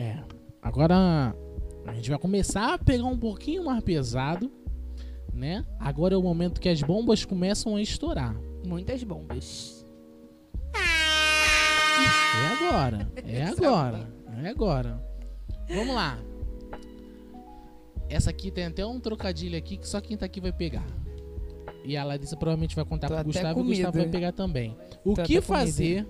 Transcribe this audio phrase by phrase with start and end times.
[0.00, 0.16] É.
[0.62, 1.36] Agora
[1.86, 4.50] a gente vai começar a pegar um pouquinho mais pesado,
[5.30, 5.62] né?
[5.78, 8.34] Agora é o momento que as bombas começam a estourar.
[8.66, 9.84] Muitas bombas.
[10.74, 13.12] É agora.
[13.26, 14.10] É agora.
[14.42, 15.04] É agora.
[15.68, 16.18] Vamos lá.
[18.08, 20.86] Essa aqui tem até um trocadilho aqui que só quem tá aqui vai pegar.
[21.84, 24.74] E a Larissa provavelmente vai contar Tô pro Gustavo e o Gustavo vai pegar também.
[25.04, 26.06] O Tô que fazer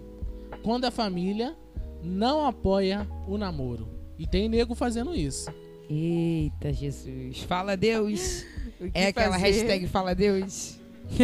[0.62, 1.56] quando a família
[2.02, 3.88] não apoia o namoro?
[4.18, 5.50] E tem nego fazendo isso.
[5.88, 7.40] Eita, Jesus.
[7.42, 8.44] Fala Deus.
[8.80, 10.80] O que É aquela fazer hashtag Fala Deus.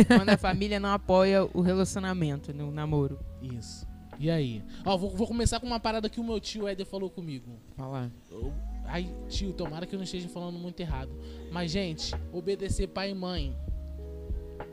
[0.08, 3.18] Quando a família não apoia o relacionamento, no namoro.
[3.40, 3.86] Isso.
[4.18, 4.62] E aí?
[4.84, 7.58] Ó, vou, vou começar com uma parada que o meu tio Éder falou comigo.
[7.74, 8.12] Fala.
[8.30, 8.52] Eu-
[8.84, 11.10] Ai, tio, tomara que eu não esteja falando muito errado.
[11.50, 13.56] Mas, gente, obedecer pai e mãe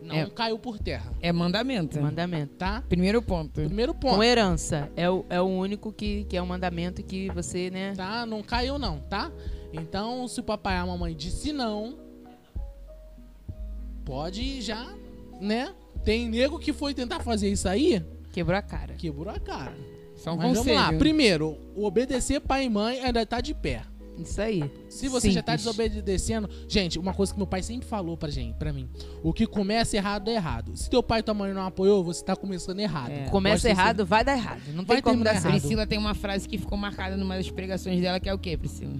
[0.03, 0.29] não É.
[0.29, 1.99] caiu por terra, É mandamento.
[2.01, 2.55] Mandamento.
[2.55, 2.83] tá?
[2.87, 3.61] Primeiro ponto.
[3.61, 4.15] Primeiro ponto.
[4.15, 4.91] Com herança.
[4.95, 7.93] É o, é o único que, que é o mandamento que você, né?
[7.95, 8.25] tá?
[8.25, 9.31] Não caiu não, tá?
[9.71, 11.97] Então, se o papai e a mamãe disse não,
[14.05, 14.93] pode já,
[15.39, 15.73] né?
[16.03, 18.95] Tem nego que foi tentar fazer isso aí, Quebrou a cara.
[18.95, 19.73] quebrou a cara.
[20.15, 20.75] Só um Mas conselho.
[20.77, 20.97] vamos lá.
[20.99, 23.83] Primeiro, obedecer pai e mãe ainda tá de pé.
[24.17, 24.71] Isso aí.
[24.89, 25.75] Se você já tá Simples.
[25.75, 28.87] desobedecendo, gente, uma coisa que meu pai sempre falou pra gente, para mim,
[29.23, 30.77] o que começa errado é errado.
[30.77, 33.11] Se teu pai e tua mãe não apoiou, você tá começando errado.
[33.11, 33.25] É.
[33.29, 34.61] Começa errado, vai dar errado.
[34.73, 35.41] Não Vai tem como terminar dar errado.
[35.51, 35.61] certo.
[35.61, 38.55] Priscila tem uma frase que ficou marcada numa das pregações dela, que é o quê,
[38.55, 38.93] Priscila?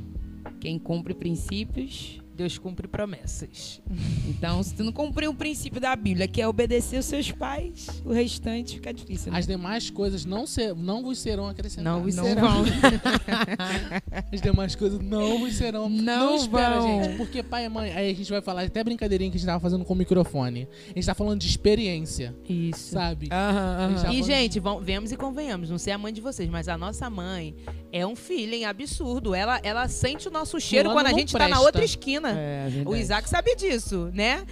[0.60, 2.20] Quem cumpre princípios.
[2.36, 3.82] Deus cumpre promessas.
[4.28, 7.88] Então, se tu não cumprir o princípio da Bíblia, que é obedecer os seus pais,
[8.04, 9.32] o restante fica difícil.
[9.32, 9.38] Né?
[9.40, 11.94] As demais coisas não, ser, não vos serão acrescentadas.
[11.98, 12.64] Não vos não serão.
[12.64, 12.66] vão.
[14.32, 15.90] As demais coisas não vos serão.
[15.90, 17.04] Não espera, vão.
[17.04, 17.18] gente.
[17.18, 17.92] Porque pai e mãe.
[17.94, 20.68] Aí a gente vai falar até brincadeirinha que a gente tava fazendo com o microfone.
[20.88, 22.92] A gente tá falando de experiência, Isso.
[22.94, 23.30] sabe?
[23.32, 23.98] Aham, aham.
[23.98, 26.68] Já E, vamos- gente, vão, vemos e convenhamos, não sei a mãe de vocês, mas
[26.68, 27.56] a nossa mãe
[27.94, 29.36] é um feeling absurdo.
[29.36, 31.64] Ela, ela sente o nosso cheiro Fulano quando a não gente tá na presta.
[31.66, 32.30] outra esquina.
[32.32, 33.00] É, O verdade.
[33.00, 34.44] Isaac sabe disso, né?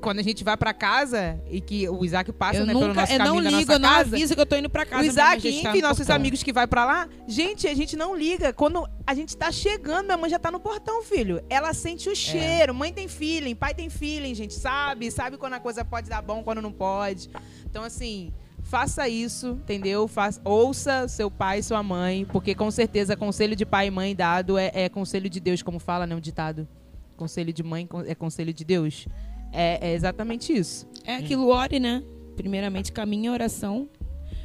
[0.00, 3.00] Quando a gente vai pra casa e que o Isaac passa eu né, pelo nunca,
[3.02, 4.16] nosso eu não caminho da ligo, eu não casa.
[4.16, 5.02] aviso que eu tô indo pra casa.
[5.02, 8.52] O Isaac, enfim, no nossos amigos que vai pra lá, gente, a gente não liga.
[8.52, 11.42] Quando a gente tá chegando, minha mãe já tá no portão, filho.
[11.50, 12.14] Ela sente o É.
[12.14, 12.72] cheiro.
[12.74, 15.10] Mãe tem feeling, pai tem feeling, gente, sabe?
[15.10, 17.28] Sabe quando a coisa pode dar bom, quando não pode.
[17.68, 18.32] Então, assim,
[18.66, 20.06] faça isso, entendeu?
[20.08, 24.14] Faça, ouça seu pai e sua mãe, porque com certeza conselho de pai e mãe
[24.14, 26.14] dado é, é conselho de Deus, como fala, né?
[26.14, 26.68] Um ditado.
[27.16, 29.06] Conselho de mãe é conselho de Deus.
[29.52, 30.86] É, é exatamente isso.
[31.04, 32.02] É aquilo, ore, né?
[32.36, 33.88] Primeiramente, caminho e oração.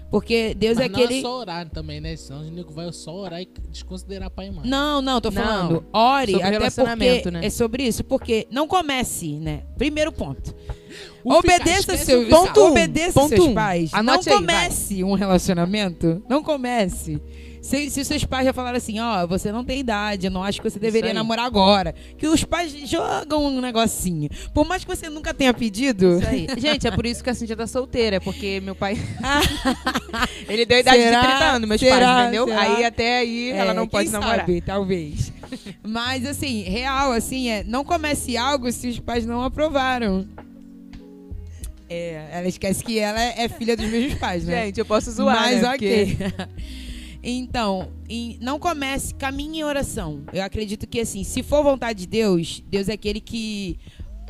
[0.10, 1.20] Porque Deus Mas é não aquele.
[1.20, 2.16] é só orar também, né?
[2.16, 4.70] Senão o nego vai só orar e desconsiderar pai e mãe.
[4.70, 5.42] Não, não, tô Não.
[5.42, 5.86] falando.
[5.92, 7.46] Ore, Sobre até relacionamento, porque né?
[7.46, 8.04] é sobre isso.
[8.04, 9.64] Porque não comece, né?
[9.78, 10.54] Primeiro ponto.
[11.24, 12.46] O obedeça seus, final.
[12.48, 13.54] Ponto um, obedeça ponto seus um.
[13.54, 13.94] pais.
[13.94, 14.56] Anote não aí, vai.
[14.56, 16.22] comece um relacionamento.
[16.30, 17.22] Não comece.
[17.62, 20.44] Se, se os seus pais já falaram assim, ó, você não tem idade, eu não
[20.44, 21.94] acho que você deveria namorar agora.
[22.18, 24.30] Que os pais jogam um negocinho.
[24.52, 26.18] Por mais que você nunca tenha pedido.
[26.18, 26.48] Isso aí.
[26.58, 28.98] Gente, é por isso que a Cintia tá solteira, é porque meu pai.
[30.50, 31.22] Ele deu a idade Será?
[31.22, 31.98] de 30 anos, meus Será?
[32.00, 32.46] pais, entendeu?
[32.48, 32.62] Será?
[32.62, 34.40] Aí até aí ela É, não pode namorar.
[34.40, 35.32] Sabe, talvez.
[35.84, 40.28] Mas assim, real, assim, é, não comece algo se os pais não aprovaram.
[41.94, 44.66] É, ela esquece que ela é filha dos mesmos pais, né?
[44.68, 45.70] Gente, eu posso zoar, Mas né?
[45.74, 46.18] ok.
[47.24, 50.24] então, em- não comece, caminhe em oração.
[50.32, 53.78] Eu acredito que assim, se for vontade de Deus, Deus é aquele que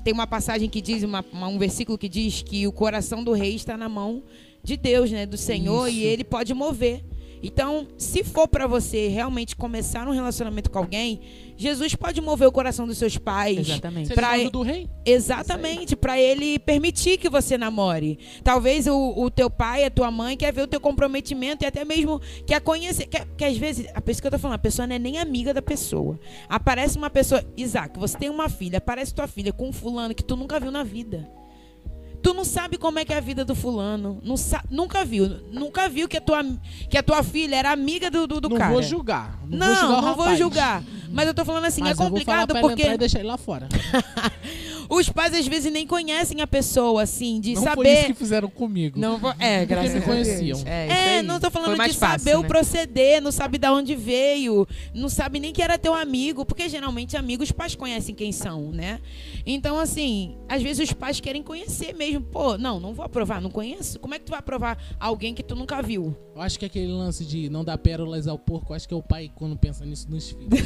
[0.04, 3.32] tem uma passagem que diz, uma- uma- um versículo que diz que o coração do
[3.34, 4.24] rei está na mão
[4.64, 5.26] de Deus, né?
[5.26, 5.98] Do Senhor, Isso.
[5.98, 7.04] e ele pode mover.
[7.44, 11.20] Então, se for pra você realmente começar um relacionamento com alguém,
[11.58, 13.58] Jesus pode mover o coração dos seus pais.
[13.60, 14.14] Exatamente.
[14.14, 14.90] Pra- é do rei?
[15.06, 18.20] Exatamente, pra ele permitir que você namore.
[18.44, 21.84] Talvez o, o teu pai, a tua mãe quer ver o teu comprometimento e até
[21.86, 23.08] mesmo quer conhecer.
[23.08, 25.18] Quer, que às vezes, a pessoa que eu tô falando, a pessoa não é nem
[25.18, 26.20] amiga da pessoa.
[26.50, 30.24] Aparece uma pessoa, Isaac, você tem uma filha, aparece tua filha com um fulano que
[30.24, 31.30] tu nunca viu na vida.
[32.22, 34.20] Tu não sabe como é que é a vida do fulano.
[34.24, 34.36] Não
[34.70, 35.28] nunca viu.
[35.52, 36.44] Nunca viu que a tua,
[36.90, 38.72] que a tua filha era amiga do, do, do não cara.
[38.72, 39.40] vou julgar.
[39.48, 40.84] Não, Não, vou julgar não vou julgar.
[41.12, 42.98] Mas eu tô falando assim, Mas é eu vou falar complicado pra porque entrar e
[42.98, 43.68] deixar ele lá fora.
[44.92, 48.08] os pais às vezes nem conhecem a pessoa, assim, de não foi isso saber.
[48.08, 49.00] que fizeram comigo.
[49.00, 49.34] Não vou...
[49.40, 50.58] É, graças me a conheciam.
[50.58, 50.66] Deus.
[50.66, 51.22] É, isso É, aí.
[51.24, 52.48] não tô falando mais de fácil, saber o né?
[52.48, 57.16] proceder, não sabe de onde veio, não sabe nem que era teu amigo, porque geralmente
[57.16, 59.00] amigos os pais conhecem quem são, né?
[59.46, 62.22] Então, assim, às vezes os pais querem conhecer mesmo.
[62.22, 64.00] Pô, não, não vou aprovar, não conheço.
[64.00, 66.16] Como é que tu vai aprovar alguém que tu nunca viu?
[66.36, 68.98] Eu acho que aquele lance de não dar pérolas ao porco, eu acho que é
[68.98, 70.62] o pai quando pensa nisso nos filhos.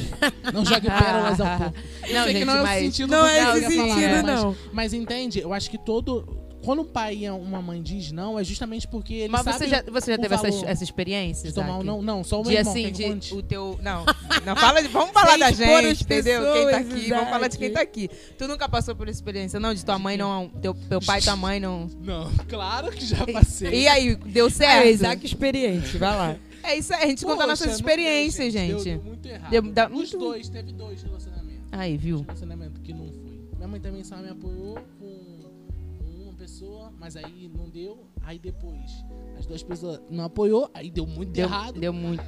[0.54, 1.78] não jogue pérolas ao porco.
[2.08, 4.44] Eu Não, sei que gente, não é o sentido Não do é esse ia mas-
[4.44, 4.56] não.
[4.74, 5.40] Mas entende?
[5.40, 6.44] Eu acho que todo.
[6.64, 9.68] quando um pai e uma mãe diz não, é justamente porque ele Mas sabe você
[9.68, 11.48] já, você já o teve essa, essa experiência?
[11.48, 12.02] de tomar um não.
[12.02, 12.74] Não, só o meu De irmão.
[12.74, 13.34] assim, de conte?
[13.36, 13.80] o teu.
[13.84, 14.04] Não,
[14.44, 16.42] não fala de, Vamos falar da gente, entendeu?
[16.54, 18.10] Quem tá pessoas, aqui, vamos falar de quem tá aqui.
[18.36, 19.76] Tu nunca passou por essa experiência, não?
[19.76, 20.50] De tua mãe não.
[20.60, 21.88] Teu, teu pai e tua mãe não.
[22.02, 23.82] Não, claro que já passei.
[23.84, 24.88] E aí, deu É, certo?
[24.88, 26.36] Isaac experiente, vai lá.
[26.64, 28.84] É isso aí, a gente conta Poxa, nossas não experiências, deu, gente.
[28.84, 29.52] Deu, deu muito errado.
[29.52, 31.62] Deu- dá Os muito- dois, teve dois relacionamentos.
[31.72, 32.22] Aí, viu?
[32.22, 33.25] Relacionamento que não foi.
[33.66, 38.06] Minha mãe também só me apoiou com uma pessoa, mas aí não deu.
[38.22, 39.04] Aí depois,
[39.40, 41.80] as duas pessoas não apoiou, aí deu muito Deu, errado.
[41.80, 42.24] deu muito.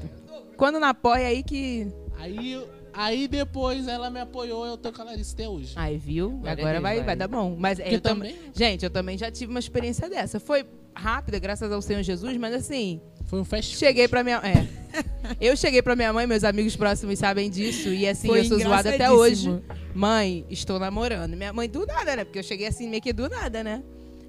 [0.57, 1.93] Quando não apoia, aí que.
[2.17, 5.73] Aí, aí depois ela me apoiou, eu tô com a Larissa até hoje.
[5.75, 6.39] Aí, viu?
[6.43, 7.03] Agora Deus, vai, vai.
[7.03, 7.55] vai dar bom.
[7.55, 8.33] Mas Porque eu também.
[8.33, 10.39] também Gente, eu também já tive uma experiência dessa.
[10.39, 13.85] Foi rápida, graças ao Senhor Jesus, mas assim, foi um fast food.
[13.85, 14.37] cheguei pra minha.
[14.37, 14.67] É.
[15.39, 17.89] Eu cheguei pra minha mãe, meus amigos próximos sabem disso.
[17.89, 19.61] E assim, Foi eu sou zoada até hoje.
[19.93, 21.35] Mãe, estou namorando.
[21.35, 22.23] Minha mãe do nada, né?
[22.23, 23.83] Porque eu cheguei assim meio que do nada, né?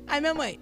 [0.07, 0.59] Aí minha mãe,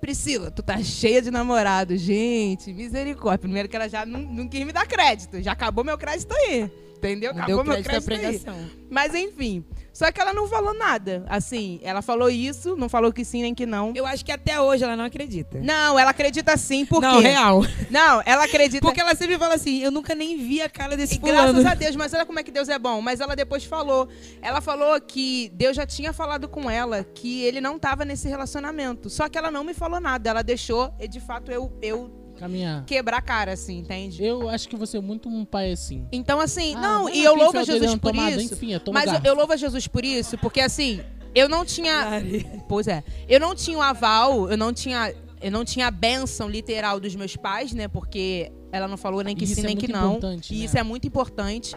[0.00, 1.96] Priscila, tu tá cheia de namorado.
[1.96, 3.38] Gente, misericórdia.
[3.38, 5.42] Primeiro que ela já não, não quis me dar crédito.
[5.42, 6.70] Já acabou meu crédito aí.
[6.96, 7.34] Entendeu?
[7.34, 8.70] Não Acabou deu meu crédito crédito aí.
[8.88, 9.64] Mas enfim.
[9.92, 11.24] Só que ela não falou nada.
[11.28, 13.92] Assim, ela falou isso, não falou que sim nem que não.
[13.94, 15.60] Eu acho que até hoje ela não acredita.
[15.60, 17.62] Não, ela acredita sim, por não, real.
[17.90, 18.80] Não, ela acredita.
[18.80, 21.52] Porque ela sempre fala assim, eu nunca nem vi a cara desse E fulano.
[21.52, 23.00] graças a Deus, mas olha como é que Deus é bom.
[23.00, 24.08] Mas ela depois falou.
[24.40, 29.10] Ela falou que Deus já tinha falado com ela que ele não tava nesse relacionamento.
[29.10, 30.30] Só que ela não me falou nada.
[30.30, 32.84] Ela deixou, e de fato, eu, eu Caminhar.
[32.84, 34.22] quebrar a cara, assim, entende?
[34.24, 36.06] Eu acho que você é muito um pai assim.
[36.12, 38.42] Então, assim, Ah, não, e eu louvo a enfiou o dedo Jesus na por tomada,
[38.42, 38.54] isso.
[38.54, 39.26] Enfim, toma Mas eu, garfo.
[39.28, 41.00] eu louvo a Jesus por isso, porque assim,
[41.34, 42.22] eu não tinha.
[42.68, 43.02] Pois é.
[43.28, 47.14] Eu não tinha o aval, eu não tinha, eu não tinha a bênção literal dos
[47.14, 47.88] meus pais, né?
[47.88, 50.10] Porque ela não falou nem que Isso sim, é nem muito que não.
[50.16, 50.64] importante, E né?
[50.64, 51.70] isso é muito importante.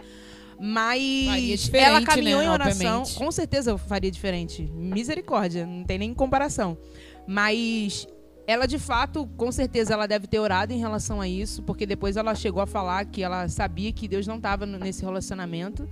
[0.58, 2.46] Faria Mas diferente, ela caminhou né?
[2.46, 3.00] em oração.
[3.02, 3.14] Obviamente.
[3.14, 4.62] Com certeza eu faria diferente.
[4.74, 6.78] Misericórdia, não tem nem comparação.
[7.26, 8.06] Mas
[8.46, 12.16] ela de fato, com certeza ela deve ter orado em relação a isso, porque depois
[12.16, 15.88] ela chegou a falar que ela sabia que Deus não estava nesse relacionamento.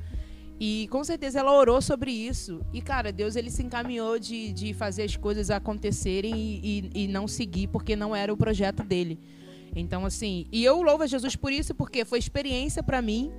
[0.61, 2.61] E com certeza ela orou sobre isso.
[2.73, 7.09] E, cara, Deus ele se encaminhou de, de fazer as coisas acontecerem e, e, e
[7.09, 9.19] não seguir, porque não era o projeto dele.
[9.75, 13.33] Então, assim, e eu louvo a Jesus por isso, porque foi experiência pra mim.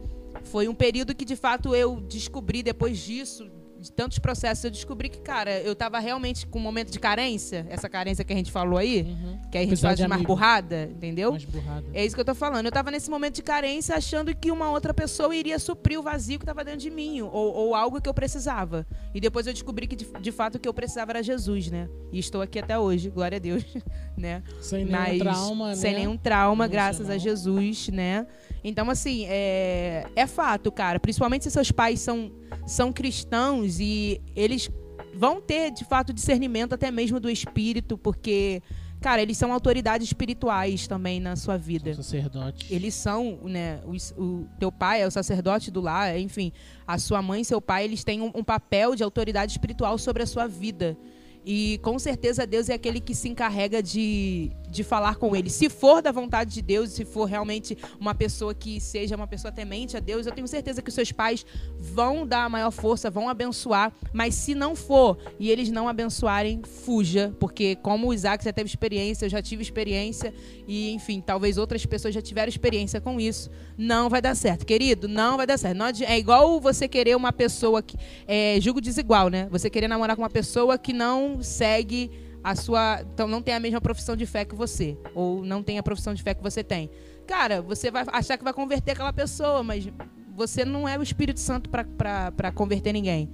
[0.44, 3.50] Foi um período que, de fato, eu descobri depois disso,
[3.86, 7.66] de tantos processos, eu descobri que, cara, eu tava realmente com um momento de carência,
[7.70, 9.40] essa carência que a gente falou aí, Uhum.
[9.52, 11.32] que a gente faz de de mais burrada, entendeu?
[11.32, 11.86] Mais burrada.
[11.94, 12.66] É isso que eu tô falando.
[12.66, 16.40] Eu tava nesse momento de carência achando que uma outra pessoa iria suprir o vazio
[16.40, 18.86] que tava dentro de mim, ou, ou algo que eu precisava.
[19.14, 21.88] E depois eu descobri que, de, de fato, o que eu precisava era Jesus, né?
[22.12, 23.64] E estou aqui até hoje, glória a Deus,
[24.18, 24.44] né?
[24.62, 26.00] Sem nenhum Mas trauma, sem né?
[26.00, 26.70] nenhum trauma, Emocional.
[26.70, 28.26] graças a Jesus, né?
[28.64, 31.00] Então, assim, é, é fato, cara.
[31.00, 32.32] Principalmente se seus pais são,
[32.66, 34.70] são cristãos e eles
[35.14, 38.62] vão ter, de fato, discernimento até mesmo do espírito, porque,
[39.02, 42.74] cara, eles são autoridades espirituais também na sua vida Sacerdote.
[42.74, 46.52] eles são, né, o, o teu pai é o sacerdote do lar, enfim,
[46.86, 50.24] a sua mãe e seu pai, eles têm um, um papel de autoridade espiritual sobre
[50.24, 50.98] a sua vida.
[51.46, 55.50] E com certeza Deus é aquele que se encarrega de, de falar com ele.
[55.50, 59.52] Se for da vontade de Deus, se for realmente uma pessoa que seja uma pessoa
[59.52, 61.46] temente a Deus, eu tenho certeza que os seus pais
[61.80, 63.94] vão dar a maior força, vão abençoar.
[64.14, 67.34] Mas se não for e eles não abençoarem, fuja.
[67.40, 70.34] Porque como o Isaac já teve experiência, eu já tive experiência,
[70.68, 74.66] e enfim, talvez outras pessoas já tiveram experiência com isso, não vai dar certo.
[74.66, 75.78] Querido, não vai dar certo.
[75.78, 77.96] Não é igual você querer uma pessoa que.
[78.28, 79.48] É julgo desigual, né?
[79.52, 82.12] Você querer namorar com uma pessoa que não segue
[82.46, 83.02] a sua.
[83.02, 84.96] Então não tem a mesma profissão de fé que você.
[85.16, 86.92] Ou não tem a profissão de fé que você tem.
[87.26, 89.90] Cara, você vai achar que vai converter aquela pessoa, mas
[90.36, 93.32] você não é o Espírito Santo para converter ninguém.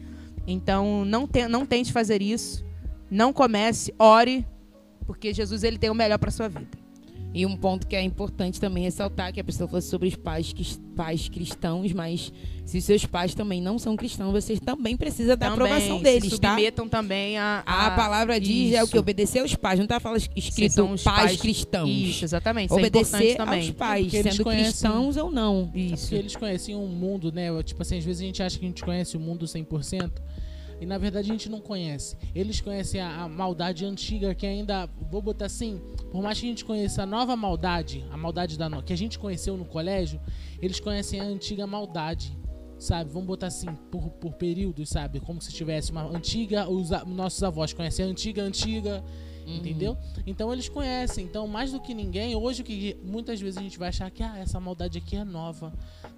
[0.48, 2.64] Então não, te, não tente fazer isso.
[3.10, 4.48] Não comece, ore,
[5.06, 6.81] porque Jesus ele tem o melhor para sua vida.
[7.34, 10.52] E um ponto que é importante também ressaltar, que a pessoa falou sobre os pais,
[10.52, 12.32] que- pais cristãos, mas
[12.66, 16.38] se seus pais também não são cristãos, vocês também precisam da Também aprovação se deles,
[16.38, 16.50] tá?
[16.50, 18.92] submetam também a, A palavra diz é o Isso.
[18.92, 21.90] que obedecer aos pais, não tá falando Se escrito pais, pais- cristãos.
[21.90, 22.66] Isso, exatamente.
[22.70, 23.60] Isso é Obedecer também.
[23.62, 25.72] aos pais, eles sendo conhecem- cristãos ou não.
[25.74, 26.04] Isso.
[26.10, 27.48] Porque eles conheciam o mundo, né?
[27.64, 30.22] Tipo assim, às vezes a gente acha que a gente conhece o mundo 100%.
[30.82, 32.18] E na verdade a gente não conhece.
[32.34, 35.80] Eles conhecem a, a maldade antiga que ainda, vou botar assim,
[36.12, 38.98] por mais que a gente conheça a nova maldade, a maldade da no- que a
[38.98, 40.20] gente conheceu no colégio,
[40.60, 42.36] eles conhecem a antiga maldade,
[42.80, 43.12] sabe?
[43.12, 45.20] Vamos botar assim, por, por períodos, sabe?
[45.20, 49.04] Como se tivesse uma antiga, os nossos avós conhecem a antiga, antiga,
[49.46, 49.96] entendeu?
[50.26, 51.26] Então eles conhecem.
[51.26, 54.24] Então, mais do que ninguém, hoje o que muitas vezes a gente vai achar que
[54.24, 55.72] ah, essa maldade aqui é nova.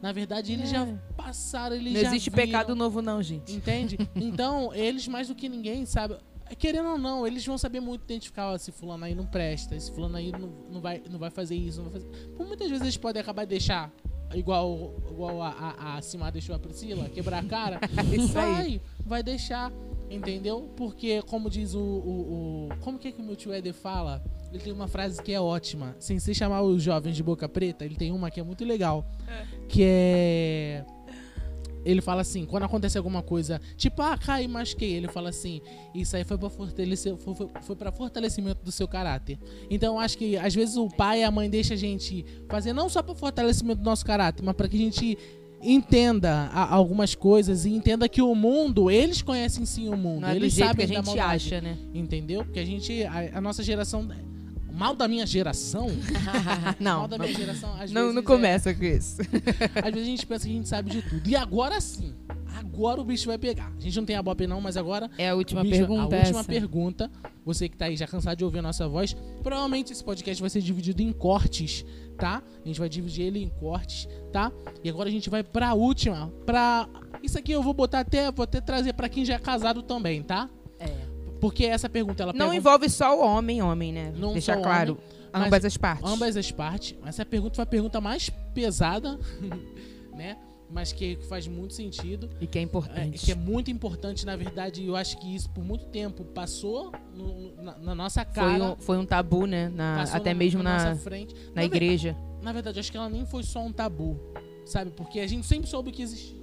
[0.03, 2.45] Na verdade, eles já passaram, eles Não já existe viram.
[2.45, 3.53] pecado novo, não, gente.
[3.53, 3.97] Entende?
[4.15, 6.17] Então, eles mais do que ninguém, sabe?
[6.59, 9.89] querendo ou não, eles vão saber muito identificar ó, se fulano aí não presta, se
[9.91, 12.27] fulano aí não, não, vai, não vai fazer isso, não vai fazer.
[12.35, 13.91] Por muitas vezes eles podem acabar de deixar
[14.35, 17.79] igual, igual a, a, a Simar deixou a Priscila, quebrar a cara.
[18.13, 18.81] Isso vai, aí.
[19.05, 19.71] vai deixar,
[20.13, 20.69] entendeu?
[20.75, 21.79] Porque, como diz o.
[21.79, 24.23] o, o- como que é que o meu tio Eder fala?
[24.51, 25.95] Ele tem uma frase que é ótima.
[25.99, 29.05] Sem se chamar os jovens de boca preta, ele tem uma que é muito legal.
[29.67, 30.85] Que é.
[31.85, 34.93] Ele fala assim, quando acontece alguma coisa, tipo, ah, cai, machuquei.
[34.93, 35.59] Ele fala assim,
[35.93, 39.37] isso aí foi pra, fortalecer, foi, foi, foi pra fortalecimento do seu caráter.
[39.69, 42.71] Então, eu acho que às vezes o pai e a mãe deixam a gente fazer
[42.71, 45.17] não só pra fortalecimento do nosso caráter, mas pra que a gente
[45.63, 50.21] entenda a- algumas coisas e entenda que o mundo, eles conhecem sim o mundo.
[50.21, 51.77] Não é do eles jeito sabem que a gente acha, né?
[51.93, 52.43] Entendeu?
[52.43, 54.07] Porque a gente, a, a nossa geração,
[54.73, 55.87] mal da minha geração,
[56.79, 59.21] Não, mal da minha geração, às não, vezes não é- começa com isso.
[59.21, 61.29] às vezes a gente pensa que a gente sabe de tudo.
[61.29, 62.13] E agora sim.
[62.55, 63.71] Agora o bicho vai pegar.
[63.75, 66.01] A gente não tem a bope não, mas agora É a última bicho- pergunta.
[66.15, 66.43] A última essa.
[66.43, 67.11] pergunta.
[67.45, 70.49] Você que tá aí já cansado de ouvir a nossa voz, provavelmente esse podcast vai
[70.49, 71.83] ser dividido em cortes,
[72.17, 72.41] tá?
[72.63, 74.51] A gente vai dividir ele em cortes, tá?
[74.83, 76.87] E agora a gente vai pra última, pra
[77.21, 80.21] isso aqui eu vou botar até, vou até trazer pra quem já é casado também,
[80.23, 80.49] tá?
[81.43, 81.49] É.
[81.49, 84.13] Porque essa pergunta ela Não pega envolve só o homem, homem, né?
[84.15, 84.93] Não Deixar claro.
[85.33, 86.09] homem, ambas as partes.
[86.11, 86.95] ambas as partes.
[87.05, 89.19] Essa pergunta foi a pergunta mais pesada,
[90.15, 90.37] né?
[90.69, 92.27] Mas que faz muito sentido.
[92.41, 93.19] E que é É, importante.
[93.25, 97.53] que é muito importante, na verdade, eu acho que isso por muito tempo passou no-
[97.61, 98.63] na, na nossa foi, cara.
[98.71, 99.69] um, foi um tabu, né?
[99.69, 101.35] Na- até na- mesmo na, frente.
[101.53, 102.17] na ver- igreja.
[102.41, 104.19] Na verdade, acho que ela nem foi só um tabu,
[104.65, 104.89] sabe?
[104.91, 106.42] Porque a gente sempre soube que existia.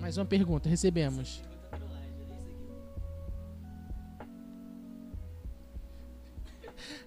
[0.00, 1.42] Mais uma pergunta, recebemos.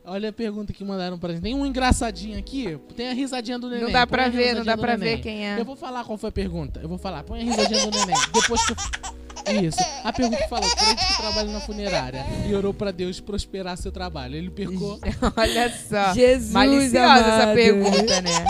[0.03, 1.43] Olha a pergunta que mandaram pra gente.
[1.43, 2.77] Tem um engraçadinho aqui.
[2.95, 3.85] Tem a risadinha do neném.
[3.85, 5.17] Não dá pra ver, não dá pra neném.
[5.17, 5.59] ver quem é.
[5.59, 6.79] Eu vou falar qual foi a pergunta.
[6.81, 7.23] Eu vou falar.
[7.23, 8.15] Põe a risadinha do neném.
[8.33, 9.61] Depois que eu...
[9.63, 9.79] Isso.
[10.03, 14.35] A pergunta falou: crente que trabalha na funerária e orou pra Deus prosperar seu trabalho.
[14.35, 14.99] Ele percou.
[15.35, 16.13] Olha só.
[16.13, 17.55] Jesus Maliciosa essa amado.
[17.55, 18.45] pergunta, né?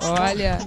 [0.00, 0.58] Olha.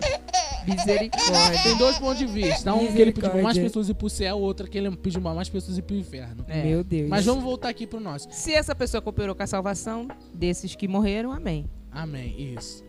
[0.66, 1.64] Misericórdia.
[1.64, 2.74] Tem dois pontos de vista.
[2.74, 5.34] Um que ele pediu pra mais pessoas ir pro céu, outro que ele pediu pra
[5.34, 6.46] mais pessoas ir pro inferno.
[6.48, 6.64] É.
[6.64, 7.10] Meu Deus.
[7.10, 8.28] Mas vamos voltar aqui pro nosso.
[8.32, 11.70] Se essa pessoa cooperou com a salvação desses que morreram, amém.
[11.92, 12.54] Amém.
[12.56, 12.84] Isso.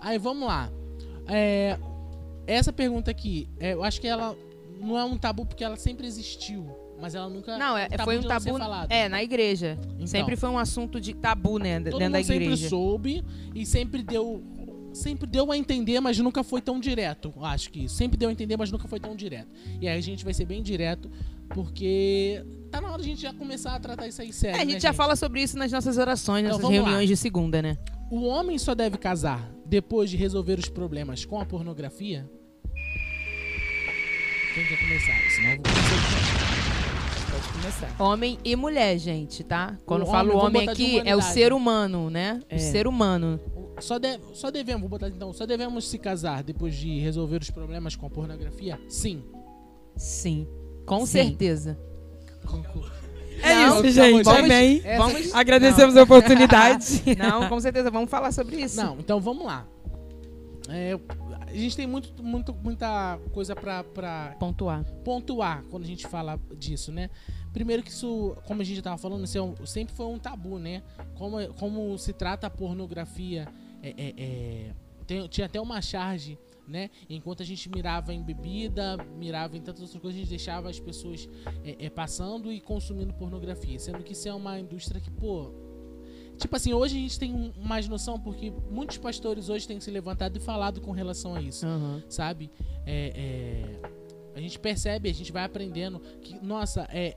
[0.00, 0.70] Aí vamos lá.
[1.26, 1.78] É,
[2.46, 4.36] essa pergunta aqui, é, eu acho que ela
[4.80, 6.66] não é um tabu porque ela sempre existiu.
[7.00, 7.56] Mas ela nunca.
[7.56, 8.50] Não, é, tabu foi um tabu.
[8.90, 9.78] É, na igreja.
[9.94, 11.76] Então, Sempre foi um assunto de tabu, né?
[11.76, 12.68] todo Dentro mundo da sempre igreja.
[12.68, 14.42] soube e sempre deu.
[14.92, 17.32] Sempre deu a entender, mas nunca foi tão direto.
[17.36, 19.48] eu Acho que sempre deu a entender, mas nunca foi tão direto.
[19.80, 21.10] E aí a gente vai ser bem direto,
[21.50, 24.56] porque tá na hora de a gente já começar a tratar isso aí sério.
[24.56, 26.84] É, a gente né, já fala sobre isso nas nossas orações, Então, nessas vamos lá.
[26.84, 27.76] reuniões de segunda, né?
[28.10, 32.28] O homem só deve casar depois de resolver os problemas com a pornografia?
[34.54, 35.30] Quem quer começar?
[35.36, 36.70] Senão eu vou começar.
[37.30, 38.02] Pode começar.
[38.02, 39.78] Homem e mulher, gente, tá?
[39.86, 42.40] Quando O falo homem, homem aqui, é o ser humano, né?
[42.48, 42.56] É.
[42.56, 43.38] O ser humano.
[43.80, 47.50] Só, de- só devemos, vou botar então, só devemos se casar depois de resolver os
[47.50, 48.80] problemas com a pornografia?
[48.88, 49.22] Sim.
[49.96, 50.46] Sim.
[50.86, 51.06] Com Sim.
[51.06, 51.78] certeza.
[53.42, 54.22] É Não, isso, gente.
[54.24, 54.82] vamos- Amém.
[54.98, 57.02] Vamos- Agradecemos a oportunidade.
[57.16, 57.90] Não, com certeza.
[57.90, 58.76] Vamos falar sobre isso.
[58.76, 59.66] Não, então vamos lá.
[60.68, 60.96] É,
[61.48, 64.84] a gente tem muito, muito, muita coisa pra, pra Pontuar.
[65.04, 67.08] pontuar quando a gente fala disso, né?
[67.52, 70.58] Primeiro que isso, como a gente tava falando, isso é um- sempre foi um tabu,
[70.58, 70.82] né?
[71.16, 73.48] Como, como se trata a pornografia,
[73.82, 74.74] é, é, é,
[75.06, 76.90] tem- tinha até uma charge, né?
[77.08, 80.78] Enquanto a gente mirava em bebida, mirava em tantas outras coisas, a gente deixava as
[80.78, 81.28] pessoas
[81.64, 83.78] é, é, passando e consumindo pornografia.
[83.78, 85.52] Sendo que isso é uma indústria que, pô...
[86.38, 90.38] Tipo assim, hoje a gente tem mais noção porque muitos pastores hoje têm se levantado
[90.38, 92.02] e falado com relação a isso Aham.
[92.08, 92.50] sabe?
[92.86, 93.12] É,
[93.84, 93.90] é,
[94.34, 97.14] a gente percebe, a gente vai aprendendo que, nossa, é.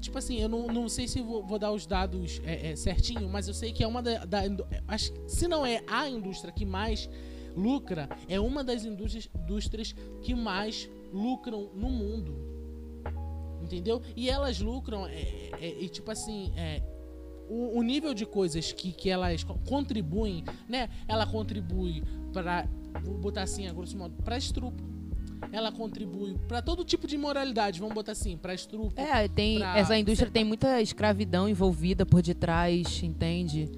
[0.00, 3.28] Tipo assim, eu não, não sei se vou, vou dar os dados é, é, certinho,
[3.28, 4.24] mas eu sei que é uma da.
[4.24, 4.40] da
[4.88, 7.08] acho, se não é a indústria que mais
[7.56, 12.34] lucra, é uma das indústrias, indústrias que mais lucram no mundo.
[13.62, 14.00] Entendeu?
[14.16, 16.82] E elas lucram, é, é, e tipo assim, é,
[17.48, 20.88] o, o nível de coisas que, que elas co- contribuem, né?
[21.06, 22.02] Ela contribui
[22.32, 22.66] para,
[23.02, 24.82] vou botar assim, a grosso modo, para estrupo.
[25.52, 28.92] Ela contribui para todo tipo de imoralidade, vamos botar assim, para estrupo.
[29.00, 33.68] É, tem, Pra- essa indústria tem muita escravidão envolvida por detrás, entende?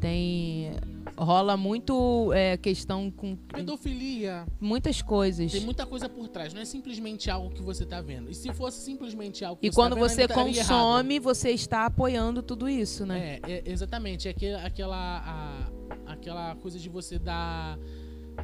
[0.00, 0.72] Tem.
[1.16, 5.52] Rola muito é, questão com Pedofilia, muitas coisas.
[5.52, 8.28] tem muita coisa por trás, não é simplesmente algo que você tá vendo.
[8.30, 10.68] E se fosse simplesmente algo que E você quando tá vendo, você estaria errado.
[10.68, 13.38] consome, você está apoiando tudo isso, né?
[13.46, 14.26] É, é, exatamente.
[14.26, 14.96] É aquele, aquela,
[16.06, 17.78] a- aquela coisa de você dar,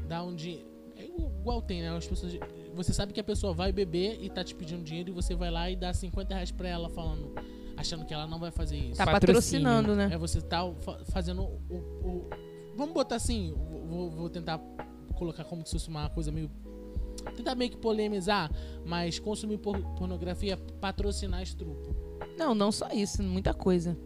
[0.07, 0.71] dar um dinheiro.
[0.97, 1.91] É igual tem, né?
[1.97, 2.33] As pessoas
[2.75, 5.51] você sabe que a pessoa vai beber e tá te pedindo dinheiro e você vai
[5.51, 7.33] lá e dá 50 reais pra ela falando,
[7.77, 8.97] achando que ela não vai fazer isso.
[8.99, 9.65] Tá Patrocínio.
[9.67, 10.11] patrocinando, né?
[10.15, 11.75] É você tá fa- fazendo o,
[12.05, 12.31] o-
[12.77, 13.53] Vamos botar assim,
[13.89, 14.59] vou, vou tentar
[15.15, 16.51] colocar como se fosse uma coisa meio.
[17.37, 18.51] Tentar meio que polemizar,
[18.87, 21.95] mas consumir por- pornografia patrocinar estrupo.
[22.39, 23.99] Não, não só isso, muita coisa.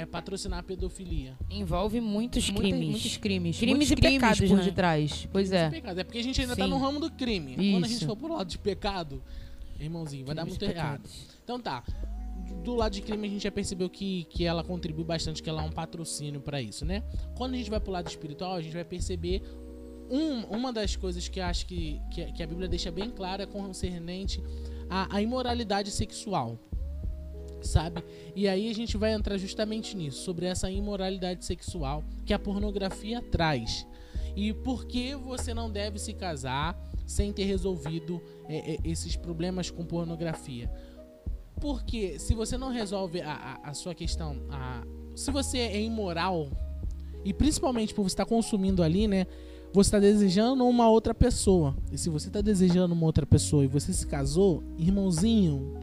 [0.00, 1.36] É patrocinar a pedofilia.
[1.50, 2.88] Envolve muitos Muita- crimes.
[2.90, 3.58] muitos crimes.
[3.58, 4.64] Crimes muitos e pecados, por né?
[4.64, 5.28] detrás.
[5.32, 5.72] Pois Isso é.
[5.84, 6.70] É porque a gente ainda tá Sim.
[6.70, 7.54] no ramo do crime.
[7.72, 8.06] Quando a gente Isso.
[8.06, 9.20] for pro lado de pecado,
[9.80, 11.08] irmãozinho, vai dar Crimes muito e errado.
[11.42, 11.82] Então tá.
[12.64, 15.62] Do lado de crime a gente já percebeu que, que ela contribui bastante, que ela
[15.62, 17.02] é um patrocínio pra isso, né?
[17.36, 19.42] Quando a gente vai pro lado espiritual, a gente vai perceber
[20.08, 23.42] um- uma das coisas que eu acho que, que, que a Bíblia deixa bem clara
[23.42, 24.40] é concernente
[24.88, 26.58] à, à imoralidade sexual.
[27.60, 28.02] Sabe?
[28.34, 33.20] E aí a gente vai entrar justamente nisso, sobre essa imoralidade sexual que a pornografia
[33.20, 33.86] traz.
[34.36, 39.70] E por que você não deve se casar sem ter resolvido é, é, esses problemas
[39.70, 40.70] com pornografia?
[41.60, 44.84] Porque se você não resolve a, a, a sua questão, a,
[45.16, 46.48] se você é imoral,
[47.24, 49.26] e principalmente por você estar consumindo ali, né?
[49.72, 51.76] Você está desejando uma outra pessoa.
[51.92, 55.74] E se você está desejando uma outra pessoa e você se casou, irmãozinho,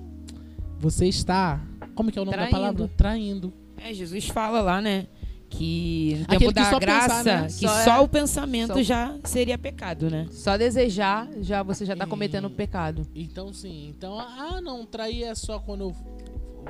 [0.79, 1.61] você está.
[1.95, 2.51] Como que é o nome Traindo.
[2.53, 2.91] da palavra?
[2.97, 3.53] Traindo.
[3.77, 5.07] É, Jesus fala lá, né?
[5.49, 7.47] Que no Aquele tempo que da só graça, pensar, né?
[7.47, 10.27] que Só só, é- o pensamento só- já seria pecado, né?
[10.31, 13.07] Só desejar, já você já tá E- cometendo pecado.
[13.15, 13.87] Então, sim.
[13.95, 15.95] Então, ah, não, trair é só quando eu